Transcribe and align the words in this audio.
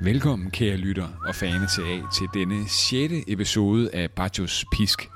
Velkommen, 0.00 0.50
kære 0.50 0.76
lytter 0.76 1.08
og 1.28 1.34
fane 1.34 1.66
til 1.74 1.82
A 1.82 2.00
til 2.14 2.26
denne 2.34 2.68
6. 2.68 3.14
episode 3.28 3.90
af 3.94 4.10
Bajos 4.10 4.64
Pisk. 4.72 5.10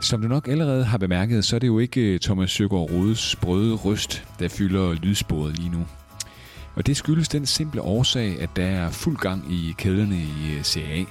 Som 0.00 0.22
du 0.22 0.28
nok 0.28 0.48
allerede 0.48 0.84
har 0.84 0.98
bemærket, 0.98 1.44
så 1.44 1.56
er 1.56 1.60
det 1.60 1.66
jo 1.66 1.78
ikke 1.78 2.00
øh, 2.00 2.20
Thomas 2.20 2.50
Søgaard 2.50 2.90
Rodes 2.90 3.18
sprøde 3.18 3.74
røst, 3.74 4.24
der 4.38 4.48
fylder 4.48 4.94
lydsporet 4.94 5.58
lige 5.58 5.70
nu. 5.70 5.86
Og 6.74 6.86
det 6.86 6.96
skyldes 6.96 7.28
den 7.28 7.46
simple 7.46 7.82
årsag, 7.82 8.40
at 8.40 8.50
der 8.56 8.64
er 8.64 8.90
fuld 8.90 9.16
gang 9.16 9.52
i 9.52 9.74
kæderne 9.78 10.16
i 10.16 10.56
øh, 10.56 10.62
CA. 10.62 11.04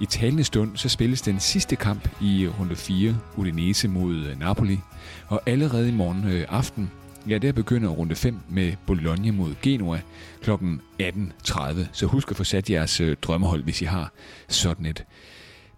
I 0.00 0.06
talende 0.06 0.44
stund 0.44 0.76
så 0.76 0.88
spilles 0.88 1.22
den 1.22 1.40
sidste 1.40 1.76
kamp 1.76 2.08
i 2.22 2.48
runde 2.60 2.76
4, 2.76 3.16
Udinese 3.36 3.88
mod 3.88 4.14
øh, 4.14 4.40
Napoli. 4.40 4.80
Og 5.28 5.42
allerede 5.46 5.88
i 5.88 5.92
morgen 5.92 6.44
aften, 6.48 6.90
Ja, 7.28 7.38
der 7.38 7.52
begynder 7.52 7.88
runde 7.88 8.14
5 8.14 8.36
med 8.48 8.72
Bologna 8.86 9.32
mod 9.32 9.54
Genua 9.62 10.00
kl. 10.42 10.50
18.30. 10.50 11.78
Så 11.92 12.06
husk 12.06 12.30
at 12.30 12.36
få 12.36 12.44
sat 12.44 12.70
jeres 12.70 13.00
øh, 13.00 13.16
drømmehold, 13.22 13.62
hvis 13.62 13.82
I 13.82 13.84
har 13.84 14.12
sådan 14.48 14.86
et. 14.86 15.04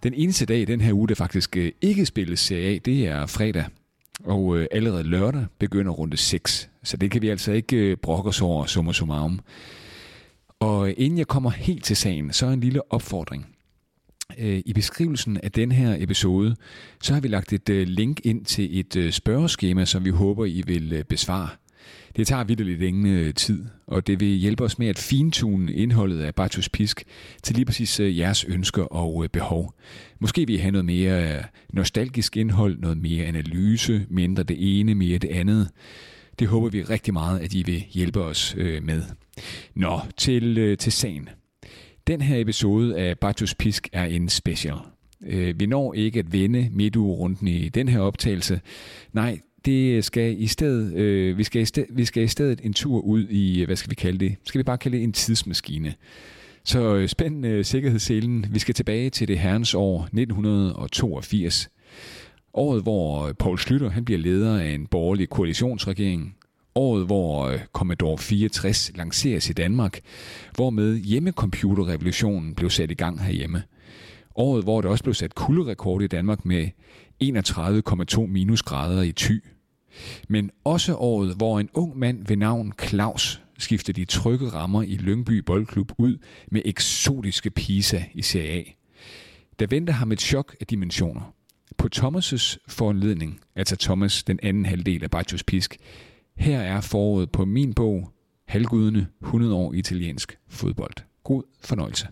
Den 0.03 0.13
eneste 0.13 0.45
dag 0.45 0.59
i 0.59 0.65
den 0.65 0.81
her 0.81 0.93
uge, 0.93 1.07
der 1.07 1.15
faktisk 1.15 1.57
øh, 1.57 1.71
ikke 1.81 2.05
spilles 2.05 2.39
Serie 2.39 2.75
A, 2.75 2.77
det 2.85 3.07
er 3.07 3.25
fredag. 3.25 3.65
Og 4.23 4.57
øh, 4.57 4.67
allerede 4.71 5.03
lørdag 5.03 5.45
begynder 5.59 5.91
runde 5.91 6.17
6. 6.17 6.69
Så 6.83 6.97
det 6.97 7.11
kan 7.11 7.21
vi 7.21 7.29
altså 7.29 7.51
ikke 7.51 7.77
øh, 7.77 7.97
brokke 7.97 8.29
os 8.29 8.41
over, 8.41 8.65
summa 8.65 8.93
summarum. 8.93 9.39
Og 10.59 10.89
inden 10.91 11.17
jeg 11.17 11.27
kommer 11.27 11.49
helt 11.49 11.83
til 11.83 11.95
sagen, 11.95 12.33
så 12.33 12.45
er 12.45 12.51
en 12.51 12.59
lille 12.59 12.93
opfordring. 12.93 13.52
Øh, 14.37 14.61
I 14.65 14.73
beskrivelsen 14.73 15.37
af 15.43 15.51
den 15.51 15.71
her 15.71 15.95
episode, 15.99 16.55
så 17.01 17.13
har 17.13 17.21
vi 17.21 17.27
lagt 17.27 17.53
et 17.53 17.69
øh, 17.69 17.87
link 17.87 18.19
ind 18.23 18.45
til 18.45 18.79
et 18.79 18.95
øh, 18.95 19.11
spørgeskema, 19.11 19.85
som 19.85 20.05
vi 20.05 20.09
håber, 20.09 20.45
I 20.45 20.63
vil 20.67 21.03
besvare. 21.09 21.49
Det 22.15 22.27
tager 22.27 22.43
vidderligt 22.43 22.81
ingen 22.81 23.33
tid, 23.33 23.65
og 23.87 24.07
det 24.07 24.19
vil 24.19 24.27
hjælpe 24.27 24.63
os 24.63 24.79
med 24.79 24.87
at 24.87 24.97
fintune 24.97 25.73
indholdet 25.73 26.19
af 26.21 26.35
Bartos 26.35 26.69
Pisk 26.69 27.03
til 27.43 27.55
lige 27.55 27.65
præcis 27.65 27.99
jeres 27.99 28.43
ønsker 28.43 28.83
og 28.83 29.27
behov. 29.31 29.73
Måske 30.19 30.47
vil 30.47 30.55
I 30.55 30.57
have 30.57 30.71
noget 30.71 30.85
mere 30.85 31.43
nostalgisk 31.73 32.37
indhold, 32.37 32.79
noget 32.79 32.97
mere 32.97 33.25
analyse, 33.25 34.05
mindre 34.09 34.43
det 34.43 34.79
ene, 34.79 34.95
mere 34.95 35.17
det 35.17 35.29
andet. 35.29 35.69
Det 36.39 36.47
håber 36.47 36.69
vi 36.69 36.83
rigtig 36.83 37.13
meget, 37.13 37.39
at 37.39 37.53
I 37.53 37.63
vil 37.63 37.83
hjælpe 37.89 38.21
os 38.21 38.55
med. 38.57 39.03
Nå, 39.75 40.01
til, 40.17 40.77
til 40.77 40.91
sagen. 40.91 41.29
Den 42.07 42.21
her 42.21 42.39
episode 42.39 42.97
af 42.97 43.19
Bartos 43.19 43.55
Pisk 43.55 43.89
er 43.93 44.05
en 44.05 44.29
special. 44.29 44.75
Øh, 45.25 45.59
vi 45.59 45.65
når 45.65 45.93
ikke 45.93 46.19
at 46.19 46.33
vende 46.33 46.69
midtugerunden 46.71 47.47
i 47.47 47.69
den 47.69 47.87
her 47.87 47.99
optagelse. 47.99 48.61
Nej, 49.13 49.39
det 49.65 50.05
skal 50.05 50.41
i 50.41 50.47
stedet, 50.47 50.93
øh, 50.93 51.37
vi, 51.37 51.43
skal 51.43 51.61
i 51.61 51.65
stedet, 51.65 51.89
vi 51.91 52.05
skal 52.05 52.23
i 52.23 52.27
stedet 52.27 52.61
en 52.63 52.73
tur 52.73 53.01
ud 53.01 53.27
i, 53.27 53.61
øh, 53.61 53.65
hvad 53.65 53.75
skal 53.75 53.89
vi 53.89 53.95
kalde 53.95 54.17
det? 54.17 54.35
Skal 54.43 54.59
vi 54.59 54.63
bare 54.63 54.77
kalde 54.77 54.97
det 54.97 55.03
en 55.03 55.13
tidsmaskine? 55.13 55.93
Så 56.63 56.95
øh, 56.95 57.07
spænd 57.07 57.45
øh, 57.45 57.65
sikkerhedsselen. 57.65 58.45
Vi 58.51 58.59
skal 58.59 58.75
tilbage 58.75 59.09
til 59.09 59.27
det 59.27 59.39
herrens 59.39 59.73
år 59.73 60.03
1982. 60.03 61.69
Året, 62.53 62.83
hvor 62.83 63.27
øh, 63.27 63.33
Paul 63.33 63.59
Slytter 63.59 63.89
han 63.89 64.05
bliver 64.05 64.19
leder 64.19 64.59
af 64.59 64.69
en 64.69 64.87
borgerlig 64.87 65.29
koalitionsregering. 65.29 66.35
Året, 66.75 67.05
hvor 67.05 67.45
øh, 67.47 67.59
Commodore 67.73 68.17
64 68.17 68.91
lanceres 68.95 69.49
i 69.49 69.53
Danmark, 69.53 69.99
hvormed 70.55 70.97
hjemmecomputerrevolutionen 70.97 72.55
blev 72.55 72.69
sat 72.69 72.91
i 72.91 72.93
gang 72.93 73.21
herhjemme. 73.21 73.63
Året, 74.35 74.63
hvor 74.63 74.81
der 74.81 74.89
også 74.89 75.03
blev 75.03 75.13
sat 75.13 75.35
kulderekord 75.35 76.01
i 76.01 76.07
Danmark 76.07 76.45
med 76.45 76.67
31,2 77.23 78.27
minusgrader 78.27 79.01
i 79.01 79.11
Thy. 79.11 79.43
Men 80.27 80.51
også 80.63 80.95
året, 80.95 81.35
hvor 81.35 81.59
en 81.59 81.69
ung 81.73 81.97
mand 81.97 82.27
ved 82.27 82.37
navn 82.37 82.73
Claus 82.81 83.41
skiftede 83.57 84.01
de 84.01 84.05
trygge 84.05 84.49
rammer 84.49 84.81
i 84.81 84.95
Lyngby 84.95 85.39
Boldklub 85.39 85.91
ud 85.97 86.17
med 86.51 86.61
eksotiske 86.65 87.49
Pisa 87.49 88.03
i 88.13 88.21
Serie 88.21 88.51
A. 88.51 88.63
Der 89.59 89.67
venter 89.67 89.93
ham 89.93 90.11
et 90.11 90.21
chok 90.21 90.55
af 90.61 90.67
dimensioner. 90.67 91.33
På 91.77 91.89
Thomas' 91.95 92.57
foranledning, 92.67 93.39
altså 93.55 93.75
Thomas, 93.75 94.23
den 94.23 94.39
anden 94.43 94.65
halvdel 94.65 95.03
af 95.03 95.11
Bajos 95.11 95.43
Pisk, 95.43 95.77
her 96.37 96.59
er 96.59 96.81
foråret 96.81 97.31
på 97.31 97.45
min 97.45 97.73
bog, 97.73 98.13
Halvgudene 98.47 99.07
100 99.21 99.55
år 99.55 99.73
italiensk 99.73 100.39
fodbold. 100.47 100.93
God 101.23 101.43
fornøjelse. 101.61 102.07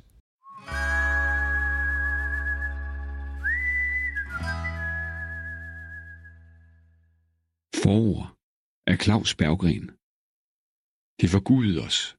Forår 7.83 8.35
af 8.87 8.97
Claus 8.97 9.35
Berggren. 9.35 9.91
Det 11.21 11.29
forgudede 11.29 11.81
os. 11.81 12.15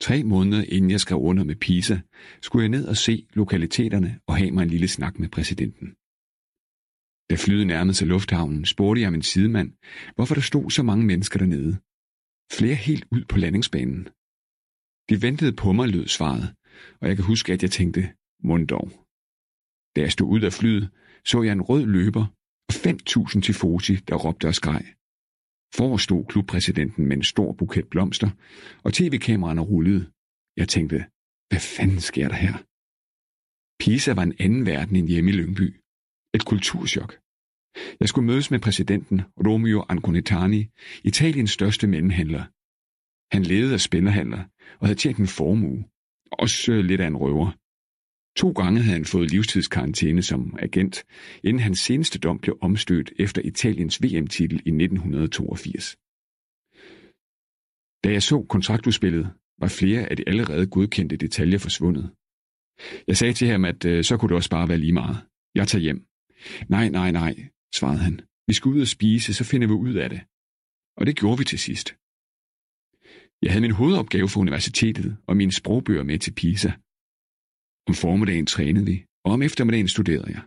Tre 0.00 0.24
måneder 0.24 0.64
inden 0.68 0.90
jeg 0.90 1.00
skrev 1.00 1.18
under 1.18 1.44
med 1.44 1.56
Pisa, 1.56 1.98
skulle 2.42 2.62
jeg 2.62 2.70
ned 2.70 2.88
og 2.88 2.96
se 2.96 3.26
lokaliteterne 3.32 4.20
og 4.26 4.36
have 4.36 4.50
mig 4.50 4.62
en 4.62 4.70
lille 4.70 4.88
snak 4.88 5.18
med 5.18 5.28
præsidenten. 5.28 5.94
Da 7.30 7.34
flyet 7.34 7.66
nærmede 7.66 7.94
sig 7.94 8.06
lufthavnen, 8.08 8.64
spurgte 8.64 9.02
jeg 9.02 9.12
min 9.12 9.22
sidemand, 9.22 9.72
hvorfor 10.14 10.34
der 10.34 10.42
stod 10.50 10.70
så 10.70 10.82
mange 10.82 11.04
mennesker 11.06 11.38
dernede. 11.38 11.72
Flere 12.58 12.74
helt 12.74 13.04
ud 13.10 13.24
på 13.24 13.36
landingsbanen. 13.38 14.02
De 15.08 15.22
ventede 15.26 15.52
på 15.62 15.72
mig, 15.72 15.88
lød 15.88 16.06
svaret, 16.08 16.54
og 17.00 17.08
jeg 17.08 17.16
kan 17.16 17.24
huske, 17.24 17.52
at 17.52 17.62
jeg 17.62 17.70
tænkte, 17.70 18.02
mund 18.48 18.68
dog. 18.68 18.88
Da 19.96 20.00
jeg 20.00 20.12
stod 20.12 20.28
ud 20.34 20.42
af 20.48 20.52
flyet, 20.52 20.90
så 21.30 21.42
jeg 21.42 21.52
en 21.52 21.66
rød 21.70 21.86
løber 21.86 22.24
og 22.68 22.74
5.000 22.74 23.40
tifosi, 23.40 23.94
der 24.08 24.16
råbte 24.24 24.46
og 24.48 24.54
skreg. 24.54 24.84
Forstod 25.78 26.24
klubpræsidenten 26.24 27.06
med 27.08 27.16
en 27.16 27.22
stor 27.22 27.52
buket 27.52 27.86
blomster, 27.90 28.30
og 28.84 28.92
tv-kameraerne 28.94 29.60
rullede. 29.60 30.10
Jeg 30.56 30.68
tænkte, 30.68 30.98
hvad 31.48 31.62
fanden 31.76 32.00
sker 32.00 32.28
der 32.28 32.38
her? 32.44 32.54
Pisa 33.80 34.12
var 34.14 34.22
en 34.22 34.36
anden 34.44 34.66
verden 34.66 34.96
end 34.96 35.08
hjemme 35.08 35.30
i 35.30 35.34
Lyngby. 35.34 35.68
Et 36.38 36.44
kulturschok. 36.44 37.12
Jeg 38.00 38.08
skulle 38.08 38.26
mødes 38.26 38.50
med 38.50 38.60
præsidenten 38.60 39.20
Romeo 39.46 39.84
Anconetani, 39.88 40.66
Italiens 41.04 41.50
største 41.50 41.86
mellemhandler. 41.86 42.44
Han 43.34 43.42
levede 43.42 43.72
af 43.72 43.80
spænderhandler 43.80 44.42
og 44.80 44.86
havde 44.86 44.98
tjent 44.98 45.18
en 45.18 45.26
formue. 45.26 45.84
Også 46.32 46.72
lidt 46.72 47.00
af 47.00 47.06
en 47.06 47.16
røver. 47.16 47.50
To 48.36 48.52
gange 48.52 48.80
havde 48.80 48.96
han 48.96 49.04
fået 49.04 49.30
livstidskarantæne 49.30 50.22
som 50.22 50.56
agent, 50.58 51.04
inden 51.44 51.62
hans 51.62 51.78
seneste 51.78 52.18
dom 52.18 52.38
blev 52.38 52.58
omstødt 52.60 53.12
efter 53.18 53.42
Italiens 53.42 54.02
VM-titel 54.02 54.56
i 54.66 54.70
1982. 54.70 55.96
Da 58.04 58.08
jeg 58.12 58.22
så 58.22 58.46
kontraktudspillet, 58.48 59.30
var 59.60 59.68
flere 59.68 60.10
af 60.10 60.16
de 60.16 60.24
allerede 60.26 60.66
godkendte 60.66 61.16
detaljer 61.16 61.58
forsvundet. 61.58 62.10
Jeg 63.06 63.16
sagde 63.16 63.32
til 63.32 63.48
ham, 63.48 63.64
at 63.64 63.84
øh, 63.84 64.04
så 64.04 64.16
kunne 64.16 64.28
det 64.28 64.36
også 64.36 64.50
bare 64.50 64.68
være 64.68 64.78
lige 64.78 64.92
meget. 64.92 65.16
Jeg 65.54 65.68
tager 65.68 65.82
hjem. 65.82 66.07
Nej, 66.68 66.88
nej, 66.88 67.10
nej, 67.10 67.34
svarede 67.78 67.98
han. 68.06 68.20
Vi 68.48 68.52
skal 68.54 68.68
ud 68.68 68.80
og 68.80 68.88
spise, 68.96 69.34
så 69.34 69.44
finder 69.44 69.66
vi 69.68 69.72
ud 69.72 69.94
af 69.94 70.08
det. 70.10 70.20
Og 70.98 71.06
det 71.06 71.16
gjorde 71.16 71.38
vi 71.38 71.44
til 71.44 71.58
sidst. 71.58 71.88
Jeg 73.42 73.50
havde 73.52 73.66
min 73.66 73.78
hovedopgave 73.80 74.28
for 74.28 74.40
universitetet 74.40 75.16
og 75.28 75.36
mine 75.36 75.52
sprogbøger 75.52 76.02
med 76.02 76.18
til 76.18 76.34
Pisa. 76.34 76.72
Om 77.88 77.94
formiddagen 77.94 78.46
trænede 78.46 78.86
vi, 78.86 78.96
og 79.24 79.32
om 79.32 79.42
eftermiddagen 79.42 79.88
studerede 79.88 80.30
jeg. 80.36 80.42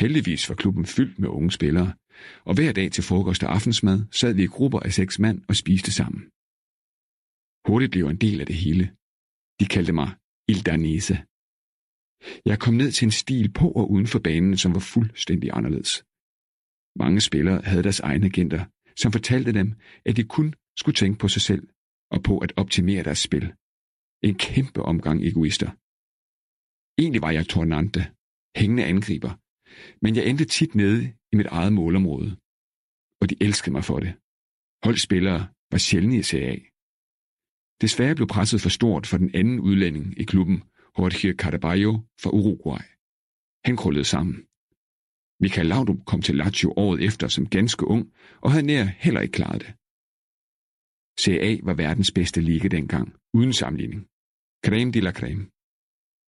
Heldigvis 0.00 0.48
var 0.48 0.54
klubben 0.54 0.86
fyldt 0.86 1.18
med 1.18 1.28
unge 1.28 1.52
spillere, 1.52 1.90
og 2.48 2.54
hver 2.54 2.72
dag 2.72 2.92
til 2.92 3.04
frokost 3.04 3.42
og 3.44 3.54
aftensmad 3.54 3.98
sad 4.20 4.32
vi 4.34 4.42
i 4.42 4.54
grupper 4.56 4.80
af 4.80 4.92
seks 4.92 5.18
mand 5.18 5.42
og 5.48 5.56
spiste 5.56 5.92
sammen. 5.92 6.22
Hurtigt 7.68 7.92
blev 7.92 8.06
en 8.06 8.16
del 8.16 8.40
af 8.40 8.46
det 8.46 8.56
hele. 8.56 8.84
De 9.60 9.66
kaldte 9.74 9.92
mig 9.92 10.10
Il 10.48 10.60
Danese. 10.66 11.16
Jeg 12.44 12.58
kom 12.58 12.74
ned 12.74 12.92
til 12.92 13.06
en 13.06 13.10
stil 13.22 13.52
på 13.52 13.66
og 13.70 13.90
uden 13.90 14.06
for 14.06 14.18
banen, 14.18 14.56
som 14.56 14.74
var 14.74 14.80
fuldstændig 14.80 15.50
anderledes. 15.52 16.04
Mange 17.02 17.20
spillere 17.20 17.60
havde 17.68 17.82
deres 17.82 18.00
egne 18.00 18.26
agenter, 18.26 18.64
som 18.96 19.12
fortalte 19.12 19.52
dem, 19.52 19.74
at 20.04 20.16
de 20.16 20.24
kun 20.24 20.54
skulle 20.76 20.94
tænke 20.94 21.18
på 21.18 21.28
sig 21.28 21.42
selv 21.42 21.68
og 22.10 22.22
på 22.22 22.38
at 22.38 22.52
optimere 22.56 23.02
deres 23.04 23.18
spil. 23.18 23.46
En 24.22 24.34
kæmpe 24.34 24.82
omgang 24.82 25.18
egoister. 25.28 25.70
Egentlig 27.00 27.22
var 27.22 27.30
jeg 27.30 27.46
tornante, 27.48 28.00
hængende 28.60 28.84
angriber, 28.84 29.32
men 30.02 30.16
jeg 30.16 30.26
endte 30.26 30.44
tit 30.44 30.74
nede 30.74 31.00
i 31.32 31.36
mit 31.36 31.46
eget 31.46 31.72
målområde, 31.72 32.30
og 33.20 33.30
de 33.30 33.36
elskede 33.40 33.72
mig 33.76 33.84
for 33.84 33.98
det. 34.04 34.12
Holdspillere 34.84 35.42
var 35.72 35.78
sjældne 35.78 36.16
i 36.18 36.22
CA. 36.22 36.54
Desværre 37.80 38.14
blev 38.14 38.28
presset 38.28 38.60
for 38.60 38.68
stort 38.68 39.06
for 39.06 39.18
den 39.18 39.30
anden 39.34 39.60
udlænding 39.60 40.20
i 40.20 40.24
klubben, 40.24 40.62
Jorge 40.98 41.34
Caraballo 41.42 41.92
fra 42.22 42.30
Uruguay. 42.30 42.84
Han 43.64 43.76
krullede 43.76 44.04
sammen. 44.04 44.36
Michael 45.40 45.66
Laudrup 45.66 46.00
kom 46.06 46.20
til 46.22 46.36
Lazio 46.36 46.72
året 46.76 47.04
efter 47.08 47.28
som 47.28 47.46
ganske 47.46 47.86
ung, 47.86 48.12
og 48.40 48.52
havde 48.52 48.66
nær 48.66 48.84
heller 48.84 49.20
ikke 49.20 49.32
klaret 49.32 49.60
det. 49.62 49.70
CA 51.22 51.50
var 51.66 51.74
verdens 51.74 52.10
bedste 52.12 52.40
liga 52.40 52.68
dengang, 52.68 53.06
uden 53.34 53.52
sammenligning. 53.52 54.02
Creme 54.66 54.92
de 54.92 55.00
la 55.00 55.12
creme. 55.12 55.44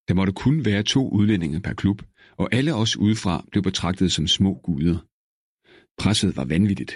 Der 0.08 0.14
måtte 0.14 0.32
kun 0.32 0.64
være 0.64 0.82
to 0.82 1.02
udlændinge 1.18 1.60
per 1.60 1.74
klub, 1.74 1.98
og 2.36 2.48
alle 2.52 2.74
os 2.74 2.96
udefra 2.96 3.44
blev 3.50 3.62
betragtet 3.62 4.12
som 4.12 4.26
små 4.26 4.60
guder. 4.66 4.98
Presset 6.02 6.36
var 6.36 6.44
vanvittigt. 6.44 6.92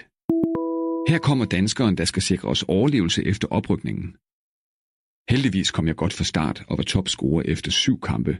Her 1.09 1.19
kommer 1.27 1.45
danskeren, 1.45 1.97
der 1.97 2.05
skal 2.05 2.21
sikre 2.21 2.49
os 2.49 2.63
overlevelse 2.63 3.25
efter 3.25 3.47
oprykningen. 3.47 4.17
Heldigvis 5.31 5.69
kom 5.75 5.87
jeg 5.87 5.97
godt 6.01 6.13
fra 6.17 6.23
start 6.33 6.57
og 6.69 6.77
var 6.79 6.87
topscorer 6.93 7.43
efter 7.53 7.71
syv 7.71 7.97
kampe. 8.09 8.33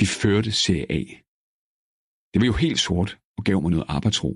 Vi 0.00 0.06
førte 0.22 0.50
Serie 0.64 0.86
A. 0.98 1.02
Det 2.32 2.38
var 2.40 2.46
jo 2.52 2.56
helt 2.64 2.80
sort 2.86 3.10
og 3.38 3.42
gav 3.48 3.56
mig 3.62 3.70
noget 3.70 3.86
arbejdsro. 3.96 4.32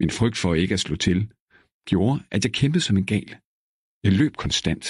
Min 0.00 0.12
frygt 0.18 0.38
for 0.42 0.50
ikke 0.62 0.74
at 0.74 0.84
slå 0.86 0.96
til 1.06 1.18
gjorde, 1.90 2.16
at 2.34 2.40
jeg 2.44 2.52
kæmpede 2.60 2.84
som 2.86 2.96
en 2.96 3.06
gal. 3.12 3.30
Jeg 4.06 4.12
løb 4.20 4.32
konstant. 4.44 4.84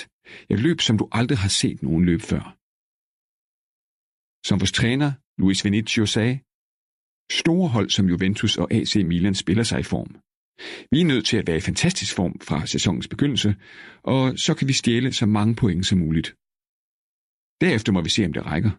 Jeg 0.51 0.59
løb, 0.67 0.79
som 0.87 0.99
du 1.01 1.05
aldrig 1.19 1.39
har 1.45 1.53
set 1.63 1.79
nogen 1.83 2.05
løb 2.11 2.21
før. 2.31 2.45
Som 4.49 4.57
vores 4.61 4.77
træner, 4.81 5.11
Luis 5.41 5.61
Vinicio, 5.65 6.07
sagde, 6.17 6.37
store 7.41 7.69
hold 7.75 7.91
som 7.97 8.05
Juventus 8.13 8.55
og 8.63 8.67
AC 8.77 8.93
Milan 9.11 9.35
spiller 9.43 9.67
sig 9.71 9.81
i 9.81 9.89
form. 9.95 10.11
Vi 10.91 11.01
er 11.01 11.05
nødt 11.05 11.27
til 11.27 11.37
at 11.37 11.47
være 11.47 11.57
i 11.57 11.61
fantastisk 11.61 12.17
form 12.17 12.41
fra 12.41 12.67
sæsonens 12.67 13.09
begyndelse, 13.09 13.57
og 14.03 14.39
så 14.39 14.55
kan 14.55 14.69
vi 14.69 14.73
stjæle 14.73 15.13
så 15.13 15.27
mange 15.27 15.55
point 15.55 15.87
som 15.87 15.99
muligt. 15.99 16.29
Derefter 17.61 17.93
må 17.93 18.01
vi 18.01 18.09
se, 18.09 18.27
om 18.27 18.33
det 18.33 18.47
rækker. 18.47 18.73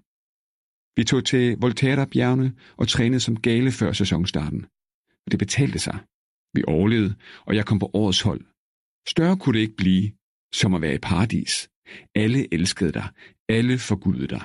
Vi 0.98 1.04
tog 1.04 1.26
til 1.26 1.58
Volterra-bjergene 1.64 2.56
og 2.78 2.88
trænede 2.88 3.20
som 3.20 3.42
gale 3.42 3.72
før 3.72 3.92
sæsonstarten. 3.92 4.62
Og 5.26 5.32
det 5.32 5.40
betalte 5.40 5.80
sig. 5.80 5.98
Vi 6.54 6.64
overlevede, 6.68 7.16
og 7.48 7.56
jeg 7.56 7.66
kom 7.66 7.80
på 7.80 7.90
årets 7.94 8.22
hold. 8.22 8.42
Større 9.08 9.38
kunne 9.38 9.58
det 9.58 9.64
ikke 9.66 9.82
blive, 9.84 10.12
som 10.54 10.74
at 10.74 10.82
være 10.82 10.96
i 10.96 11.06
paradis. 11.10 11.70
Alle 12.16 12.54
elskede 12.54 12.92
dig. 12.92 13.08
Alle 13.50 13.78
forgudede 13.78 14.28
dig. 14.28 14.44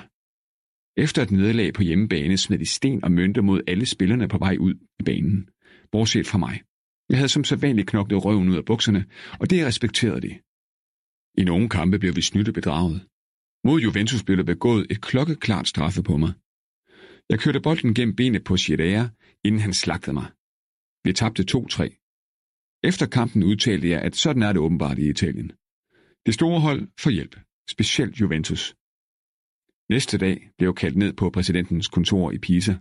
Efter 0.97 1.21
et 1.21 1.31
nederlag 1.31 1.73
på 1.73 1.81
hjemmebane 1.83 2.37
smed 2.37 2.59
de 2.59 2.65
sten 2.65 3.03
og 3.03 3.11
mønter 3.11 3.41
mod 3.41 3.61
alle 3.67 3.85
spillerne 3.85 4.27
på 4.27 4.37
vej 4.37 4.55
ud 4.59 4.75
i 4.99 5.03
banen. 5.03 5.49
Bortset 5.91 6.27
fra 6.27 6.37
mig. 6.37 6.61
Jeg 7.09 7.17
havde 7.17 7.29
som 7.29 7.43
sædvanligt 7.43 7.89
knoklet 7.89 8.25
røven 8.25 8.49
ud 8.49 8.57
af 8.57 8.65
bukserne, 8.65 9.05
og 9.39 9.49
det 9.49 9.65
respekterede 9.65 10.21
de. 10.21 10.33
I 11.41 11.43
nogle 11.43 11.69
kampe 11.69 11.99
blev 11.99 12.15
vi 12.15 12.21
snydt 12.21 12.47
og 12.47 12.53
bedraget. 12.53 13.07
Mod 13.63 13.79
Juventus 13.81 14.23
blev 14.23 14.37
der 14.37 14.43
begået 14.43 14.87
et 14.91 15.01
klokkeklart 15.01 15.67
straffe 15.67 16.03
på 16.03 16.17
mig. 16.17 16.33
Jeg 17.29 17.39
kørte 17.39 17.61
bolden 17.61 17.93
gennem 17.93 18.15
benet 18.15 18.43
på 18.43 18.57
Schiedea, 18.57 19.03
inden 19.43 19.61
han 19.61 19.73
slagtede 19.73 20.13
mig. 20.13 20.27
Vi 21.05 21.13
tabte 21.13 21.43
2-3. 21.51 22.79
Efter 22.89 23.05
kampen 23.17 23.43
udtalte 23.43 23.89
jeg, 23.89 24.01
at 24.01 24.15
sådan 24.15 24.43
er 24.43 24.53
det 24.53 24.61
åbenbart 24.61 24.99
i 24.99 25.09
Italien. 25.09 25.51
Det 26.25 26.33
store 26.33 26.59
hold 26.59 26.87
får 26.99 27.09
hjælp, 27.09 27.35
specielt 27.69 28.21
Juventus. 28.21 28.75
Næste 29.89 30.17
dag 30.17 30.49
blev 30.57 30.67
jeg 30.69 30.75
kaldt 30.75 30.97
ned 30.97 31.13
på 31.13 31.29
præsidentens 31.29 31.87
kontor 31.87 32.31
i 32.31 32.37
Pisa. 32.37 32.73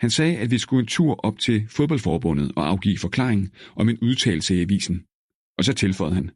Han 0.00 0.10
sagde, 0.10 0.38
at 0.38 0.50
vi 0.50 0.58
skulle 0.58 0.80
en 0.80 0.86
tur 0.86 1.14
op 1.28 1.38
til 1.38 1.68
fodboldforbundet 1.68 2.52
og 2.56 2.68
afgive 2.68 2.98
forklaring 2.98 3.52
om 3.76 3.88
en 3.88 3.98
udtalelse 4.02 4.56
i 4.56 4.60
avisen. 4.60 4.96
Og 5.58 5.64
så 5.64 5.72
tilføjede 5.82 6.14
han, 6.14 6.30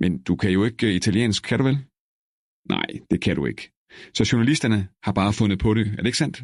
men 0.00 0.22
du 0.22 0.36
kan 0.36 0.50
jo 0.50 0.64
ikke 0.64 0.86
øh, 0.86 0.94
italiensk, 0.94 1.42
kan 1.42 1.58
du 1.58 1.64
vel? 1.64 1.78
Nej, 2.68 2.88
det 3.10 3.18
kan 3.20 3.36
du 3.36 3.46
ikke. 3.46 3.70
Så 4.16 4.22
journalisterne 4.32 4.88
har 5.04 5.12
bare 5.12 5.32
fundet 5.32 5.58
på 5.58 5.74
det, 5.74 5.86
er 5.86 5.96
det 6.02 6.06
ikke 6.06 6.24
sandt? 6.24 6.38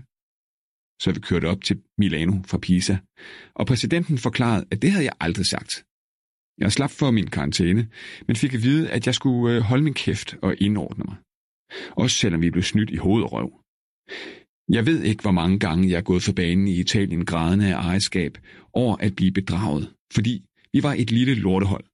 Så 1.03 1.13
vi 1.15 1.21
kørte 1.21 1.47
op 1.53 1.63
til 1.65 1.83
Milano 1.99 2.35
fra 2.51 2.59
Pisa, 2.59 2.97
og 3.55 3.67
præsidenten 3.67 4.19
forklarede, 4.19 4.65
at 4.71 4.83
det 4.83 4.91
havde 4.91 5.05
jeg 5.05 5.17
aldrig 5.21 5.47
sagt. 5.47 5.73
Jeg 6.59 6.73
slap 6.73 6.91
for 6.91 7.11
min 7.11 7.31
karantæne, 7.35 7.83
men 8.27 8.37
fik 8.37 8.55
at 8.55 8.63
vide, 8.63 8.91
at 8.91 9.07
jeg 9.07 9.15
skulle 9.15 9.57
øh, 9.57 9.63
holde 9.63 9.85
min 9.85 9.95
kæft 9.95 10.37
og 10.43 10.55
indordne 10.67 11.05
mig. 11.09 11.17
Også 12.03 12.17
selvom 12.17 12.41
vi 12.43 12.51
blev 12.51 12.63
snydt 12.63 12.91
i 12.91 12.97
hoved 12.97 13.23
og 13.23 13.33
røv. 13.33 13.49
Jeg 14.69 14.87
ved 14.87 15.03
ikke, 15.03 15.23
hvor 15.23 15.31
mange 15.31 15.59
gange 15.59 15.91
jeg 15.91 15.97
er 15.97 16.03
gået 16.03 16.23
for 16.23 16.33
banen 16.33 16.69
i 16.69 16.81
Italien 16.81 17.25
grædende 17.25 17.67
af 17.67 17.81
ejerskab 17.83 18.39
over 18.73 18.97
at 18.97 19.17
blive 19.17 19.33
bedraget, 19.33 19.95
fordi 20.13 20.45
vi 20.73 20.83
var 20.83 20.95
et 20.95 21.11
lille 21.11 21.35
lortehold. 21.35 21.85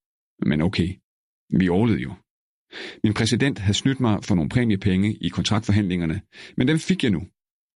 Men 0.47 0.61
okay, 0.63 0.89
vi 1.59 1.69
overlevede 1.69 2.03
jo. 2.03 2.15
Min 3.05 3.15
præsident 3.15 3.59
havde 3.59 3.79
snydt 3.79 4.01
mig 4.01 4.25
for 4.25 4.35
nogle 4.35 4.51
præmiepenge 4.51 5.15
i 5.15 5.29
kontraktforhandlingerne, 5.29 6.23
men 6.57 6.69
dem 6.69 6.79
fik 6.79 7.03
jeg 7.03 7.11
nu. 7.11 7.23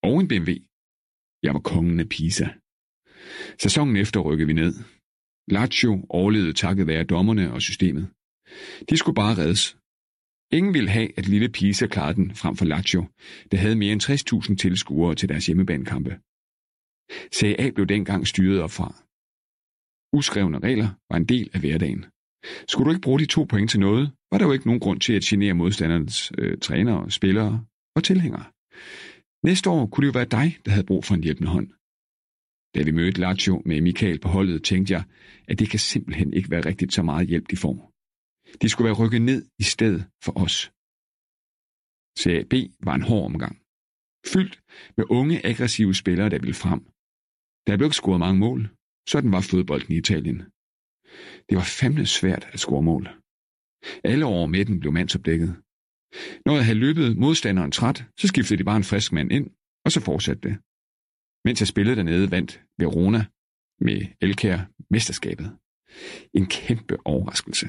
Og 0.03 0.21
en 0.21 0.29
BMW. 0.29 0.53
Jeg 1.43 1.55
var 1.55 1.61
kongen 1.61 2.01
af 2.01 2.09
Pisa. 2.09 2.49
Sæsonen 3.63 3.97
efter 3.97 4.21
rykkede 4.21 4.47
vi 4.47 4.53
ned. 4.53 4.75
Lazio 5.49 6.07
overlevede 6.09 6.53
takket 6.53 6.87
være 6.87 7.05
dommerne 7.05 7.53
og 7.53 7.63
systemet. 7.63 8.09
De 8.91 8.97
skulle 8.97 9.15
bare 9.15 9.35
reddes. 9.35 9.77
Ingen 10.53 10.75
ville 10.75 10.89
have, 10.89 11.19
at 11.19 11.29
lille 11.29 11.49
Pisa 11.49 11.87
klarede 11.87 12.15
den 12.15 12.35
frem 12.35 12.57
for 12.57 12.65
Lazio, 12.65 13.07
der 13.53 13.59
havde 13.59 13.77
mere 13.77 13.93
end 13.93 14.03
60.000 14.03 14.57
tilskuere 14.57 15.15
til 15.15 15.29
deres 15.29 15.47
hjemmebanekampe. 15.47 16.19
Serie 17.33 17.61
A 17.61 17.71
blev 17.71 17.87
dengang 17.87 18.27
styret 18.27 18.61
op 18.61 18.71
fra. 18.71 18.89
Uskrevne 20.13 20.59
regler 20.59 20.89
var 21.11 21.17
en 21.17 21.25
del 21.25 21.51
af 21.55 21.61
hverdagen. 21.61 22.05
Skulle 22.69 22.87
du 22.87 22.91
ikke 22.91 23.03
bruge 23.03 23.21
de 23.21 23.27
to 23.27 23.45
point 23.45 23.71
til 23.71 23.81
noget, 23.81 24.13
var 24.31 24.39
der 24.39 24.47
jo 24.47 24.53
ikke 24.53 24.67
nogen 24.67 24.81
grund 24.81 25.01
til 25.01 25.13
at 25.13 25.23
genere 25.23 25.55
modstandernes 25.55 26.33
øh, 26.39 26.59
trænere, 26.59 27.11
spillere 27.11 27.65
og 27.97 28.05
tilhængere. 28.05 28.45
Næste 29.45 29.71
år 29.71 29.87
kunne 29.87 30.07
det 30.07 30.15
jo 30.15 30.19
være 30.19 30.35
dig, 30.39 30.59
der 30.65 30.71
havde 30.71 30.87
brug 30.87 31.05
for 31.05 31.15
en 31.15 31.23
hjælpende 31.23 31.51
hånd. 31.51 31.69
Da 32.75 32.83
vi 32.83 32.91
mødte 32.91 33.21
Lazio 33.21 33.63
med 33.65 33.81
Michael 33.81 34.19
på 34.21 34.29
holdet, 34.29 34.65
tænkte 34.65 34.93
jeg, 34.93 35.05
at 35.49 35.59
det 35.59 35.71
kan 35.71 35.79
simpelthen 35.79 36.33
ikke 36.33 36.51
være 36.51 36.67
rigtigt 36.67 36.93
så 36.93 37.03
meget 37.03 37.29
hjælp, 37.29 37.51
de 37.51 37.57
får. 37.57 37.96
De 38.63 38.69
skulle 38.69 38.87
være 38.89 39.01
rykket 39.03 39.23
ned 39.23 39.41
i 39.59 39.63
stedet 39.63 40.01
for 40.25 40.33
os. 40.45 40.57
Serie 42.23 42.47
B 42.53 42.55
var 42.87 42.95
en 42.95 43.09
hård 43.11 43.25
omgang. 43.31 43.55
Fyldt 44.33 44.57
med 44.97 45.05
unge, 45.19 45.47
aggressive 45.47 45.95
spillere, 45.95 46.31
der 46.31 46.39
ville 46.39 46.61
frem. 46.65 46.81
Der 47.67 47.77
blev 47.77 47.87
ikke 47.87 48.03
scoret 48.03 48.21
mange 48.21 48.41
mål. 48.47 48.61
Sådan 49.09 49.33
var 49.33 49.41
fodbolden 49.41 49.93
i 49.95 49.99
Italien. 49.99 50.39
Det 51.49 51.55
var 51.61 51.69
fandme 51.81 52.07
svært 52.07 52.45
at 52.53 52.61
score 52.61 52.83
mål. 52.83 53.05
Alle 54.05 54.25
over 54.25 54.47
midten 54.47 54.81
blev 54.81 54.93
mandsopdækket. 54.93 55.51
Når 56.47 56.55
jeg 56.57 56.65
havde 56.65 56.79
løbet 56.87 57.17
modstanderen 57.17 57.73
træt, 57.73 58.05
så 58.21 58.29
skiftede 58.29 58.59
de 58.59 58.65
bare 58.65 58.77
en 58.77 58.91
frisk 58.93 59.13
mand 59.13 59.33
ind, 59.33 59.51
og 59.85 59.93
så 59.93 60.01
fortsatte 60.01 60.43
det. 60.49 60.55
Mens 61.45 61.61
jeg 61.61 61.69
spillede 61.69 61.97
dernede, 61.97 62.31
vandt 62.31 62.63
Verona 62.79 63.27
med 63.81 63.99
Elkær 64.21 64.59
mesterskabet. 64.91 65.49
En 66.35 66.47
kæmpe 66.47 66.97
overraskelse. 67.05 67.67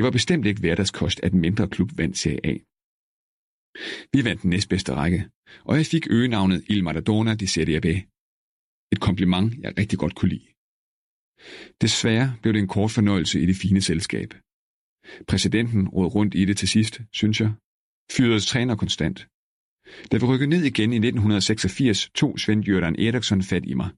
Det 0.00 0.04
var 0.04 0.10
bestemt 0.10 0.46
ikke 0.46 0.60
hverdagskost, 0.60 1.20
at 1.22 1.32
en 1.32 1.40
mindre 1.40 1.68
klub 1.68 1.90
vandt 1.98 2.18
Serie 2.18 2.46
A. 2.52 2.54
Vi 4.12 4.24
vandt 4.24 4.42
den 4.42 4.50
næstbedste 4.50 4.94
række, 4.94 5.28
og 5.64 5.76
jeg 5.76 5.86
fik 5.86 6.06
øgenavnet 6.10 6.64
Il 6.68 6.84
Maradona 6.84 7.34
di 7.34 7.46
Serie 7.46 7.80
B. 7.80 7.86
Et 8.92 9.00
kompliment, 9.00 9.48
jeg 9.62 9.78
rigtig 9.78 9.98
godt 9.98 10.14
kunne 10.14 10.28
lide. 10.28 10.48
Desværre 11.80 12.36
blev 12.42 12.52
det 12.54 12.60
en 12.60 12.68
kort 12.68 12.90
fornøjelse 12.90 13.40
i 13.40 13.46
det 13.46 13.56
fine 13.56 13.80
selskab. 13.80 14.34
Præsidenten 15.28 15.88
råd 15.88 16.14
rundt 16.14 16.34
i 16.34 16.44
det 16.44 16.56
til 16.56 16.68
sidst, 16.68 17.00
synes 17.12 17.40
jeg. 17.40 17.52
Fyrede 18.16 18.40
træner 18.40 18.76
konstant. 18.76 19.18
Da 20.10 20.16
vi 20.16 20.24
rykkede 20.24 20.50
ned 20.50 20.62
igen 20.64 20.92
i 20.92 20.96
1986, 20.96 22.10
tog 22.14 22.38
Svend 22.38 22.64
Jørgen 22.68 22.96
Eriksson 23.06 23.42
fat 23.42 23.64
i 23.72 23.74
mig. 23.74 23.90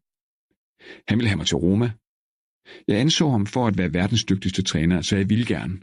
Han 1.09 1.18
ville 1.18 1.28
have 1.28 1.40
mig 1.42 1.47
til 1.47 1.56
Roma. 1.56 1.88
Jeg 2.88 3.00
anså 3.00 3.28
ham 3.30 3.47
for 3.47 3.66
at 3.66 3.78
være 3.78 3.94
verdens 3.94 4.25
dygtigste 4.25 4.62
træner, 4.62 5.00
så 5.02 5.16
jeg 5.16 5.28
ville 5.28 5.47
gerne. 5.47 5.80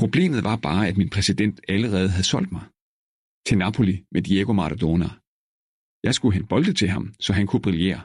Problemet 0.00 0.40
var 0.48 0.56
bare, 0.68 0.88
at 0.88 0.96
min 1.00 1.10
præsident 1.14 1.56
allerede 1.68 2.10
havde 2.14 2.30
solgt 2.34 2.52
mig. 2.56 2.64
Til 3.46 3.58
Napoli 3.58 3.96
med 4.14 4.22
Diego 4.22 4.52
Maradona. 4.52 5.08
Jeg 6.06 6.14
skulle 6.14 6.34
hente 6.36 6.48
bolde 6.52 6.72
til 6.80 6.88
ham, 6.94 7.04
så 7.24 7.30
han 7.38 7.46
kunne 7.46 7.66
brillere. 7.66 8.00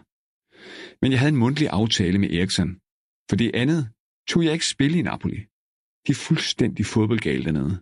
Men 1.01 1.09
jeg 1.11 1.19
havde 1.19 1.33
en 1.35 1.43
mundtlig 1.43 1.67
aftale 1.79 2.17
med 2.19 2.29
Eriksson. 2.37 2.69
For 3.29 3.35
det 3.41 3.51
andet 3.61 3.81
tog 4.29 4.39
jeg 4.45 4.53
ikke 4.53 4.73
spil 4.75 4.93
i 4.95 5.01
Napoli. 5.01 5.39
De 6.05 6.11
er 6.15 6.23
fuldstændig 6.27 6.85
fodboldgale 6.85 7.43
dernede. 7.47 7.75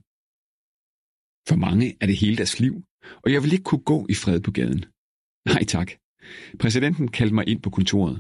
For 1.50 1.58
mange 1.66 1.88
er 2.02 2.06
det 2.10 2.18
hele 2.24 2.38
deres 2.42 2.60
liv, 2.64 2.76
og 3.24 3.28
jeg 3.34 3.40
vil 3.44 3.54
ikke 3.54 3.70
kunne 3.70 3.86
gå 3.94 4.00
i 4.14 4.16
fred 4.24 4.40
på 4.48 4.52
gaden. 4.58 4.82
Nej 5.52 5.64
tak. 5.76 5.90
Præsidenten 6.62 7.08
kaldte 7.18 7.36
mig 7.36 7.46
ind 7.52 7.62
på 7.66 7.70
kontoret. 7.78 8.18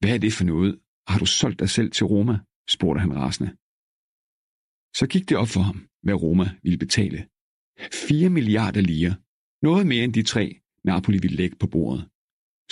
Hvad 0.00 0.12
er 0.14 0.20
det 0.24 0.32
for 0.38 0.44
noget? 0.52 0.72
Har 1.10 1.18
du 1.18 1.26
solgt 1.26 1.60
dig 1.62 1.70
selv 1.76 1.90
til 1.96 2.06
Roma? 2.12 2.36
spurgte 2.74 3.00
han 3.00 3.16
rasende. 3.22 3.50
Så 4.98 5.06
gik 5.06 5.28
det 5.28 5.36
op 5.36 5.48
for 5.48 5.60
ham, 5.60 5.78
hvad 6.02 6.14
Roma 6.14 6.46
ville 6.62 6.78
betale. 6.78 7.18
4 7.92 8.28
milliarder 8.30 8.80
lire. 8.80 9.14
Noget 9.62 9.86
mere 9.86 10.04
end 10.04 10.14
de 10.14 10.22
tre, 10.22 10.60
Napoli 10.84 11.18
ville 11.18 11.36
lægge 11.36 11.56
på 11.56 11.66
bordet. 11.66 12.02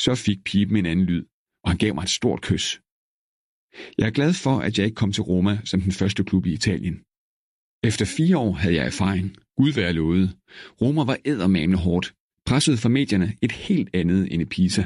Så 0.04 0.14
fik 0.14 0.44
pipen 0.44 0.76
en 0.76 0.86
anden 0.86 1.04
lyd, 1.04 1.24
og 1.62 1.70
han 1.70 1.78
gav 1.78 1.94
mig 1.94 2.02
et 2.02 2.10
stort 2.10 2.40
kys. 2.42 2.80
Jeg 3.98 4.06
er 4.06 4.10
glad 4.18 4.32
for, 4.44 4.54
at 4.66 4.78
jeg 4.78 4.84
ikke 4.86 5.00
kom 5.02 5.12
til 5.12 5.22
Roma 5.22 5.54
som 5.64 5.80
den 5.80 5.92
første 5.92 6.24
klub 6.24 6.46
i 6.46 6.52
Italien. 6.52 6.96
Efter 7.88 8.04
fire 8.16 8.38
år 8.38 8.52
havde 8.52 8.74
jeg 8.74 8.86
erfaring. 8.86 9.36
Gud 9.56 9.72
være 9.72 9.92
lovet. 9.92 10.36
Roma 10.82 11.02
var 11.04 11.18
eddermame 11.24 11.76
hårdt. 11.76 12.14
Presset 12.46 12.78
fra 12.78 12.88
medierne 12.88 13.36
et 13.42 13.52
helt 13.52 13.90
andet 13.94 14.32
end 14.32 14.42
i 14.42 14.44
Pisa. 14.44 14.84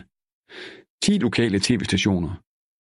10 1.02 1.18
lokale 1.18 1.60
tv-stationer, 1.60 2.32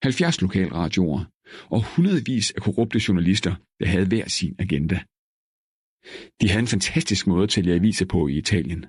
70 0.04 0.42
lokalradioer 0.42 1.26
og 1.70 1.96
hundredvis 1.96 2.52
af 2.52 2.62
korrupte 2.62 3.00
journalister, 3.08 3.56
der 3.80 3.86
havde 3.86 4.08
hver 4.08 4.28
sin 4.28 4.56
agenda. 4.60 5.00
De 6.42 6.50
havde 6.50 6.60
en 6.60 6.68
fantastisk 6.68 7.28
måde 7.28 7.44
at 7.44 7.50
tælle 7.50 7.74
aviser 7.74 8.06
på 8.06 8.28
i 8.28 8.38
Italien. 8.38 8.86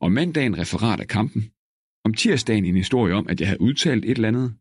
Om 0.00 0.12
mandagen 0.12 0.58
referat 0.58 1.00
af 1.00 1.08
kampen. 1.08 1.50
Om 2.04 2.14
tirsdagen 2.14 2.64
en 2.64 2.76
historie 2.76 3.14
om, 3.14 3.28
at 3.28 3.40
jeg 3.40 3.48
havde 3.48 3.60
udtalt 3.60 4.04
et 4.04 4.10
eller 4.10 4.28
andet. 4.28 4.56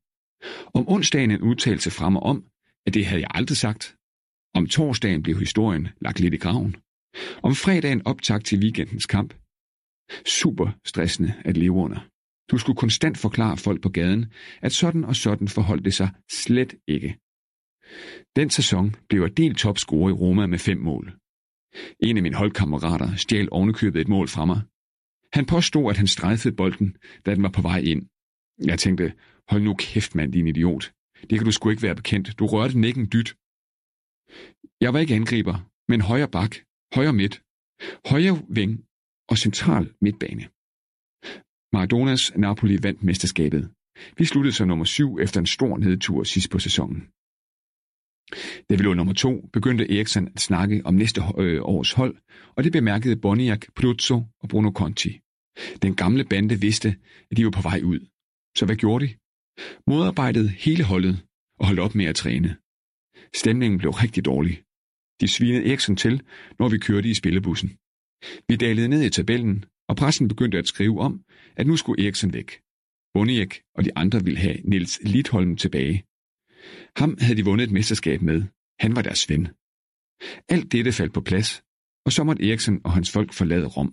Om 0.74 0.90
onsdagen 0.90 1.32
en 1.32 1.42
udtalelse 1.42 1.92
frem 1.92 2.16
og 2.16 2.24
om, 2.24 2.46
at 2.86 2.94
det 2.94 3.06
havde 3.06 3.22
jeg 3.22 3.32
aldrig 3.34 3.58
sagt. 3.58 3.96
Om 4.54 4.68
torsdagen 4.68 5.24
blev 5.24 5.40
historien 5.40 5.88
lagt 6.02 6.20
lidt 6.20 6.34
i 6.34 6.38
graven. 6.38 6.76
Om 7.44 7.56
fredagen 7.56 8.02
optag 8.08 8.44
til 8.44 8.60
weekendens 8.60 9.06
kamp. 9.06 9.34
Super 10.42 10.68
stressende 10.86 11.34
at 11.46 11.58
leve 11.58 11.74
under. 11.74 12.15
Du 12.52 12.58
skulle 12.58 12.78
konstant 12.78 13.18
forklare 13.18 13.58
folk 13.58 13.82
på 13.82 13.90
gaden, 13.90 14.26
at 14.62 14.72
sådan 14.72 15.04
og 15.04 15.16
sådan 15.16 15.48
forholdt 15.48 15.86
det 15.86 15.94
sig 15.94 16.10
slet 16.32 16.76
ikke. 16.88 17.18
Den 18.36 18.50
sæson 18.50 18.96
blev 19.10 19.22
jeg 19.22 19.38
delt 19.38 19.58
topscorer 19.58 20.10
i 20.10 20.14
Roma 20.14 20.46
med 20.48 20.60
fem 20.60 20.78
mål. 20.78 21.18
En 22.00 22.18
af 22.18 22.24
mine 22.24 22.36
holdkammerater 22.36 23.16
stjal 23.16 23.48
ovenikøbet 23.52 24.02
et 24.02 24.08
mål 24.08 24.28
fra 24.28 24.46
mig. 24.46 24.62
Han 25.34 25.46
påstod, 25.46 25.90
at 25.90 25.98
han 25.98 26.08
strejfede 26.08 26.56
bolden, 26.56 26.98
da 27.26 27.36
den 27.36 27.44
var 27.44 27.50
på 27.50 27.62
vej 27.62 27.80
ind. 27.80 28.08
Jeg 28.66 28.80
tænkte, 28.80 29.14
hold 29.50 29.64
nu 29.64 29.74
kæft 29.74 30.16
mand, 30.16 30.34
din 30.34 30.48
idiot. 30.48 30.94
Det 31.30 31.40
kan 31.40 31.46
du 31.46 31.52
sgu 31.52 31.70
ikke 31.70 31.84
være 31.84 31.96
bekendt. 31.96 32.40
Du 32.40 32.46
rørte 32.46 32.74
den 32.74 32.84
ikke 32.84 33.00
en 33.00 33.10
dyt. 33.14 33.36
Jeg 34.82 34.94
var 34.94 35.00
ikke 35.00 35.16
angriber, 35.16 35.70
men 35.88 36.02
højre 36.02 36.28
bak, 36.28 36.56
højre 36.96 37.14
midt, 37.14 37.42
højre 38.10 38.42
ving 38.50 38.86
og 39.30 39.38
central 39.38 39.94
midtbane. 40.02 40.50
Maradonas 41.76 42.32
Napoli 42.36 42.84
vandt 42.84 43.04
mesterskabet. 43.04 43.70
Vi 44.18 44.26
sluttede 44.26 44.56
som 44.56 44.68
nummer 44.68 44.86
syv 44.86 45.20
efter 45.22 45.40
en 45.40 45.46
stor 45.46 45.78
nedtur 45.78 46.24
sidst 46.24 46.50
på 46.52 46.60
sæsonen. 46.60 47.00
Da 48.70 48.76
vi 48.76 48.84
lå 48.84 48.94
nummer 48.94 49.14
to, 49.14 49.50
begyndte 49.54 49.92
Eriksen 49.96 50.28
at 50.36 50.42
snakke 50.42 50.82
om 50.86 50.94
næste 50.94 51.22
øh, 51.38 51.62
års 51.62 51.92
hold, 51.92 52.16
og 52.56 52.64
det 52.64 52.72
bemærkede 52.72 53.16
Boniak, 53.16 53.66
Pluzzo 53.76 54.24
og 54.42 54.50
Bruno 54.50 54.72
Conti. 54.72 55.20
Den 55.82 55.96
gamle 55.96 56.24
bande 56.24 56.60
vidste, 56.60 56.96
at 57.32 57.38
de 57.38 57.46
var 57.46 57.52
på 57.52 57.62
vej 57.62 57.82
ud. 57.84 58.00
Så 58.58 58.66
hvad 58.66 58.76
gjorde 58.76 59.08
de? 59.08 59.14
Modarbejdede 59.88 60.50
hele 60.50 60.84
holdet 60.84 61.24
og 61.60 61.66
holdt 61.68 61.80
op 61.80 61.96
med 61.96 62.06
at 62.06 62.16
træne. 62.16 62.58
Stemningen 63.36 63.78
blev 63.80 63.92
rigtig 63.92 64.26
dårlig. 64.26 64.64
De 65.22 65.28
svinede 65.28 65.66
Eriksen 65.70 65.96
til, 65.96 66.22
når 66.60 66.70
vi 66.70 66.78
kørte 66.78 67.10
i 67.10 67.14
spillebussen. 67.14 67.70
Vi 68.48 68.56
dalede 68.56 68.88
ned 68.88 69.04
i 69.04 69.10
tabellen, 69.10 69.66
og 69.90 69.96
pressen 69.96 70.28
begyndte 70.28 70.58
at 70.58 70.68
skrive 70.68 71.00
om, 71.00 71.24
at 71.58 71.68
nu 71.68 71.78
skulle 71.78 72.04
Eriksen 72.04 72.34
væk. 72.34 72.50
Boniek 73.14 73.62
og 73.76 73.86
de 73.86 73.98
andre 73.98 74.24
ville 74.24 74.40
have 74.40 74.58
Nils 74.64 75.00
Lidholm 75.14 75.56
tilbage. 75.58 76.06
Ham 76.98 77.18
havde 77.20 77.38
de 77.38 77.46
vundet 77.46 77.66
et 77.68 77.72
mesterskab 77.72 78.22
med. 78.22 78.44
Han 78.80 78.96
var 78.96 79.02
deres 79.02 79.30
ven. 79.30 79.48
Alt 80.50 80.72
dette 80.72 80.92
faldt 80.92 81.14
på 81.14 81.22
plads, 81.22 81.64
og 82.06 82.12
så 82.12 82.24
måtte 82.24 82.50
Eriksen 82.50 82.82
og 82.86 82.92
hans 82.94 83.12
folk 83.12 83.34
forlade 83.34 83.68
Rom. 83.68 83.92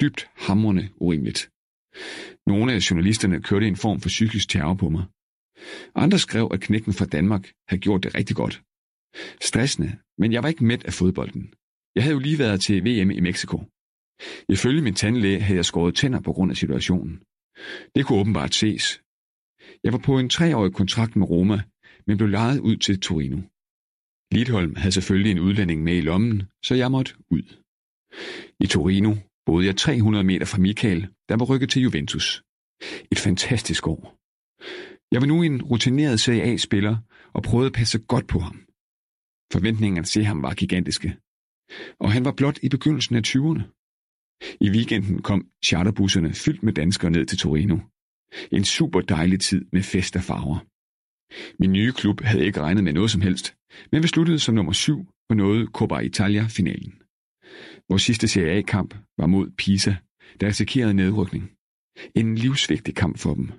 Dybt 0.00 0.30
hamrende 0.46 0.88
urimeligt. 0.96 1.50
Nogle 2.46 2.72
af 2.72 2.90
journalisterne 2.90 3.42
kørte 3.42 3.68
en 3.68 3.76
form 3.76 4.00
for 4.00 4.08
psykisk 4.08 4.48
terror 4.48 4.74
på 4.74 4.88
mig. 4.88 5.04
Andre 5.94 6.18
skrev, 6.18 6.48
at 6.54 6.60
knækken 6.60 6.92
fra 6.92 7.06
Danmark 7.06 7.52
havde 7.68 7.80
gjort 7.80 8.02
det 8.04 8.14
rigtig 8.14 8.36
godt. 8.36 8.62
Stressende, 9.48 9.98
men 10.18 10.32
jeg 10.32 10.42
var 10.42 10.48
ikke 10.48 10.64
mæt 10.64 10.84
af 10.84 10.92
fodbolden. 10.92 11.54
Jeg 11.94 12.02
havde 12.02 12.14
jo 12.14 12.20
lige 12.20 12.38
været 12.38 12.60
til 12.60 12.84
VM 12.84 13.10
i 13.10 13.20
Mexico. 13.20 13.56
Ifølge 14.48 14.82
min 14.82 14.94
tandlæge 14.94 15.40
havde 15.40 15.56
jeg 15.56 15.64
skåret 15.64 15.94
tænder 15.94 16.20
på 16.20 16.32
grund 16.32 16.50
af 16.50 16.56
situationen. 16.56 17.22
Det 17.94 18.06
kunne 18.06 18.20
åbenbart 18.20 18.54
ses. 18.54 19.02
Jeg 19.84 19.92
var 19.92 19.98
på 19.98 20.18
en 20.18 20.28
treårig 20.28 20.72
kontrakt 20.72 21.16
med 21.16 21.30
Roma, 21.30 21.62
men 22.06 22.16
blev 22.16 22.28
lejet 22.28 22.60
ud 22.60 22.76
til 22.76 23.00
Torino. 23.00 23.38
Lidholm 24.32 24.76
havde 24.76 24.92
selvfølgelig 24.92 25.30
en 25.30 25.38
udlænding 25.38 25.82
med 25.82 25.96
i 25.96 26.00
lommen, 26.00 26.42
så 26.64 26.74
jeg 26.74 26.90
måtte 26.90 27.14
ud. 27.30 27.42
I 28.60 28.66
Torino 28.66 29.14
boede 29.46 29.66
jeg 29.66 29.76
300 29.76 30.24
meter 30.24 30.46
fra 30.46 30.58
Michael, 30.58 31.08
der 31.28 31.36
var 31.36 31.44
rykket 31.44 31.70
til 31.70 31.82
Juventus. 31.82 32.42
Et 33.12 33.18
fantastisk 33.18 33.86
år. 33.86 34.18
Jeg 35.12 35.20
var 35.20 35.26
nu 35.26 35.42
en 35.42 35.62
rutineret 35.62 36.20
Serie 36.20 36.42
A-spiller 36.42 36.96
og 37.32 37.42
prøvede 37.42 37.66
at 37.66 37.72
passe 37.72 37.98
godt 37.98 38.26
på 38.26 38.38
ham. 38.38 38.56
Forventningerne 39.52 40.06
til 40.06 40.24
ham 40.24 40.42
var 40.42 40.54
gigantiske. 40.54 41.16
Og 42.00 42.12
han 42.12 42.24
var 42.24 42.32
blot 42.32 42.58
i 42.62 42.68
begyndelsen 42.68 43.16
af 43.16 43.22
20'erne. 43.26 43.77
I 44.60 44.70
weekenden 44.70 45.22
kom 45.22 45.46
charterbusserne 45.64 46.32
fyldt 46.32 46.62
med 46.62 46.72
danskere 46.72 47.10
ned 47.10 47.26
til 47.26 47.38
Torino. 47.38 47.78
En 48.52 48.64
super 48.64 49.00
dejlig 49.00 49.40
tid 49.40 49.64
med 49.72 49.82
fest 49.82 50.16
og 50.16 50.22
farver. 50.22 50.58
Min 51.60 51.72
nye 51.72 51.92
klub 51.92 52.20
havde 52.20 52.46
ikke 52.46 52.60
regnet 52.60 52.84
med 52.84 52.92
noget 52.92 53.10
som 53.10 53.20
helst, 53.20 53.54
men 53.92 54.02
vi 54.02 54.08
sluttede 54.08 54.38
som 54.38 54.54
nummer 54.54 54.72
syv 54.72 55.06
på 55.28 55.34
noget 55.34 55.68
Coppa 55.68 55.98
Italia-finalen. 55.98 56.92
Vores 57.88 58.02
sidste 58.02 58.28
Serie 58.28 58.50
A-kamp 58.50 58.94
var 59.18 59.26
mod 59.26 59.50
Pisa, 59.58 59.94
der 60.40 60.46
risikerede 60.46 60.94
nedrykning. 60.94 61.50
En 62.14 62.34
livsvigtig 62.34 62.94
kamp 62.94 63.18
for 63.18 63.34
dem. 63.34 63.52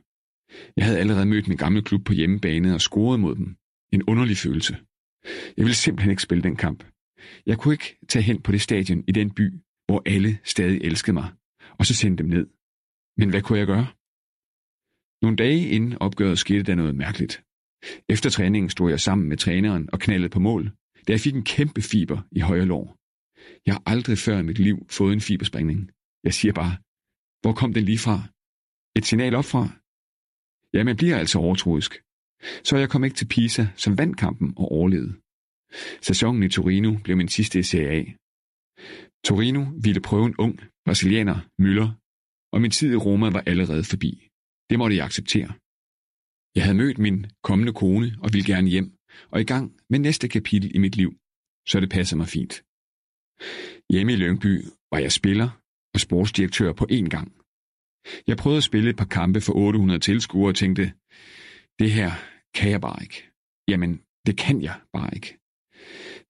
Jeg 0.77 0.85
havde 0.85 0.99
allerede 0.99 1.25
mødt 1.25 1.47
min 1.47 1.57
gamle 1.57 1.81
klub 1.81 2.05
på 2.05 2.13
hjemmebane 2.13 2.73
og 2.73 2.81
scoret 2.81 3.19
mod 3.19 3.35
dem. 3.35 3.55
En 3.91 4.03
underlig 4.03 4.37
følelse. 4.37 4.77
Jeg 5.57 5.65
ville 5.65 5.75
simpelthen 5.75 6.11
ikke 6.11 6.21
spille 6.21 6.43
den 6.43 6.55
kamp. 6.55 6.83
Jeg 7.45 7.57
kunne 7.57 7.73
ikke 7.73 7.97
tage 8.07 8.23
hen 8.23 8.41
på 8.41 8.51
det 8.51 8.61
stadion 8.61 9.03
i 9.07 9.11
den 9.11 9.31
by, 9.31 9.53
hvor 9.89 10.01
alle 10.05 10.39
stadig 10.43 10.81
elskede 10.81 11.13
mig, 11.13 11.29
og 11.79 11.85
så 11.85 11.93
sendte 11.95 12.23
dem 12.23 12.29
ned. 12.35 12.45
Men 13.19 13.29
hvad 13.29 13.41
kunne 13.41 13.59
jeg 13.59 13.67
gøre? 13.67 13.87
Nogle 15.21 15.37
dage 15.37 15.69
inden 15.75 15.97
opgøret 16.05 16.39
skete 16.39 16.63
der 16.63 16.75
noget 16.75 16.95
mærkeligt. 16.95 17.43
Efter 18.13 18.29
træningen 18.29 18.69
stod 18.69 18.89
jeg 18.89 18.99
sammen 18.99 19.29
med 19.29 19.37
træneren 19.37 19.89
og 19.93 19.99
knaldede 19.99 20.29
på 20.29 20.39
mål, 20.39 20.63
da 21.07 21.09
jeg 21.11 21.19
fik 21.19 21.35
en 21.35 21.43
kæmpe 21.43 21.81
fiber 21.81 22.19
i 22.31 22.39
højre 22.39 22.65
lår. 22.65 22.85
Jeg 23.65 23.73
har 23.75 23.83
aldrig 23.85 24.17
før 24.17 24.37
i 24.39 24.43
mit 24.43 24.59
liv 24.59 24.77
fået 24.89 25.13
en 25.13 25.21
fiberspringning. 25.21 25.91
Jeg 26.23 26.33
siger 26.33 26.53
bare, 26.53 26.73
hvor 27.41 27.53
kom 27.53 27.73
den 27.73 27.83
lige 27.83 28.03
fra? 28.07 28.17
Et 28.97 29.05
signal 29.05 29.35
op 29.35 29.45
fra? 29.45 29.63
Ja, 30.73 30.83
man 30.83 30.97
bliver 30.97 31.17
altså 31.17 31.39
overtroisk. 31.39 31.91
Så 32.63 32.77
jeg 32.77 32.89
kom 32.89 33.03
ikke 33.03 33.15
til 33.15 33.27
Pisa, 33.27 33.65
som 33.75 33.97
vandt 33.97 34.17
kampen 34.17 34.53
og 34.57 34.71
overlevede. 34.71 35.13
Sæsonen 36.01 36.43
i 36.43 36.49
Torino 36.49 36.91
blev 37.03 37.17
min 37.17 37.27
sidste 37.27 37.59
i 37.59 37.63
Serie 37.63 37.89
A. 37.99 38.03
Torino 39.25 39.61
ville 39.83 40.01
prøve 40.01 40.25
en 40.25 40.35
ung 40.45 40.59
brasilianer, 40.85 41.37
Müller, 41.61 41.89
og 42.53 42.61
min 42.61 42.71
tid 42.71 42.91
i 42.93 42.95
Roma 43.05 43.29
var 43.29 43.43
allerede 43.51 43.83
forbi. 43.83 44.11
Det 44.69 44.79
måtte 44.79 44.95
jeg 44.95 45.05
acceptere. 45.05 45.51
Jeg 46.55 46.63
havde 46.63 46.77
mødt 46.77 46.97
min 46.97 47.25
kommende 47.43 47.73
kone 47.73 48.09
og 48.23 48.29
ville 48.33 48.47
gerne 48.53 48.69
hjem, 48.69 48.87
og 49.31 49.41
i 49.41 49.43
gang 49.43 49.65
med 49.89 49.99
næste 49.99 50.27
kapitel 50.27 50.75
i 50.75 50.79
mit 50.85 50.95
liv, 50.95 51.11
så 51.69 51.79
det 51.79 51.89
passer 51.89 52.17
mig 52.17 52.27
fint. 52.27 52.53
Hjemme 53.93 54.13
i 54.13 54.15
Lyngby 54.15 54.53
var 54.91 54.99
jeg 55.05 55.11
spiller 55.11 55.49
og 55.93 55.99
sportsdirektør 55.99 56.73
på 56.73 56.85
én 56.91 57.07
gang. 57.15 57.29
Jeg 58.27 58.37
prøvede 58.37 58.57
at 58.57 58.69
spille 58.69 58.89
et 58.89 58.97
par 59.01 59.11
kampe 59.17 59.41
for 59.41 59.53
800 59.53 59.99
tilskuere 59.99 60.51
og 60.51 60.55
tænkte, 60.55 60.93
det 61.79 61.91
her 61.97 62.11
kan 62.57 62.69
jeg 62.71 62.81
bare 62.81 63.03
ikke. 63.05 63.17
Jamen, 63.71 63.91
det 64.25 64.37
kan 64.37 64.61
jeg 64.61 64.75
bare 64.93 65.09
ikke. 65.17 65.29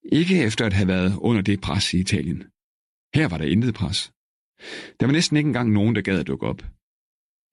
Ikke 0.04 0.44
efter 0.46 0.66
at 0.66 0.72
have 0.72 0.88
været 0.88 1.12
under 1.28 1.42
det 1.42 1.60
pres 1.60 1.94
i 1.94 1.98
Italien. 2.00 2.40
Her 3.16 3.26
var 3.28 3.38
der 3.38 3.52
intet 3.54 3.74
pres. 3.74 3.98
Der 4.98 5.06
var 5.06 5.12
næsten 5.12 5.36
ikke 5.36 5.48
engang 5.48 5.72
nogen, 5.72 5.94
der 5.94 6.02
gad 6.02 6.20
at 6.20 6.26
dukke 6.26 6.46
op. 6.46 6.60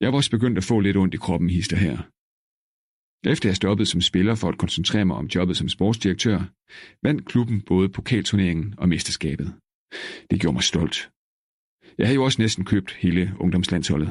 Jeg 0.00 0.08
var 0.10 0.16
også 0.16 0.30
begyndt 0.30 0.58
at 0.58 0.64
få 0.64 0.80
lidt 0.80 0.96
ondt 0.96 1.14
i 1.14 1.22
kroppen 1.24 1.50
hister 1.50 1.76
her. 1.76 1.96
Efter 3.32 3.48
jeg 3.48 3.56
stoppede 3.56 3.86
som 3.86 4.00
spiller 4.00 4.34
for 4.34 4.48
at 4.48 4.58
koncentrere 4.58 5.04
mig 5.04 5.16
om 5.16 5.26
jobbet 5.26 5.56
som 5.56 5.68
sportsdirektør, 5.68 6.38
vandt 7.02 7.26
klubben 7.30 7.62
både 7.62 7.88
pokalturneringen 7.88 8.74
og 8.78 8.88
mesterskabet. 8.88 9.48
Det 10.30 10.40
gjorde 10.40 10.56
mig 10.58 10.62
stolt. 10.62 11.10
Jeg 11.98 12.06
havde 12.06 12.20
jo 12.20 12.24
også 12.24 12.42
næsten 12.42 12.64
købt 12.64 12.90
hele 13.04 13.22
ungdomslandsholdet. 13.40 14.10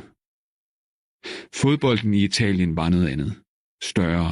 Fodbolden 1.62 2.14
i 2.14 2.24
Italien 2.24 2.76
var 2.76 2.90
noget 2.90 3.08
andet. 3.14 3.32
Større. 3.84 4.32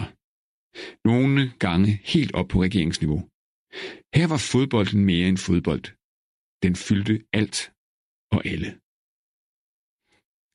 Nogle 1.05 1.51
gange 1.59 1.99
helt 2.13 2.33
op 2.33 2.47
på 2.47 2.61
regeringsniveau. 2.63 3.29
Her 4.15 4.27
var 4.27 4.41
fodbolden 4.51 5.05
mere 5.05 5.27
end 5.27 5.37
fodbold. 5.37 5.85
Den 6.63 6.75
fyldte 6.75 7.15
alt 7.33 7.57
og 8.31 8.45
alle. 8.51 8.69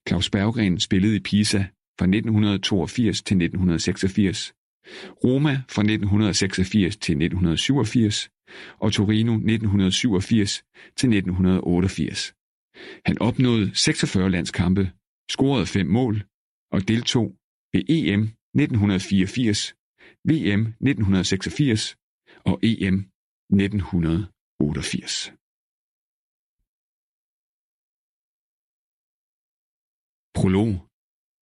Claus 0.09 0.31
Berggren 0.31 0.81
spillede 0.81 1.17
i 1.17 1.21
Pisa 1.29 1.63
fra 1.99 2.07
1982 2.07 3.23
til 3.23 3.37
1986, 3.37 4.55
Roma 5.25 5.55
fra 5.75 5.83
1986 5.83 6.97
til 6.97 7.13
1987 7.13 8.31
og 8.81 8.93
Torino 8.93 9.35
1987 9.35 10.63
til 10.97 11.09
1988. 11.09 12.35
Han 13.07 13.17
opnåede 13.21 13.71
46 13.75 14.31
landskampe, 14.31 14.93
scorede 15.31 15.67
fem 15.67 15.87
mål 15.87 16.25
og 16.73 16.89
deltog 16.89 17.37
ved 17.73 17.83
EM 17.89 18.23
1984, 18.23 19.75
VM 20.29 20.61
1986 20.61 21.97
og 22.45 22.59
EM 22.63 22.97
1988. 23.51 25.33
Prolog 30.35 30.90